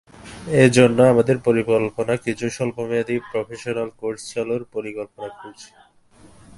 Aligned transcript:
এ 0.61 0.65
জন্য 0.77 0.97
আমাদের 1.13 1.37
পরিকল্পনা 1.47 2.13
কিছু 2.25 2.45
স্বল্পমেয়াদি 2.49 3.15
প্রফেশনাল 3.29 3.89
কোর্স 3.99 4.21
চালুর 4.31 4.61
পরিকল্পনা 4.75 5.29
করছি। 5.39 5.69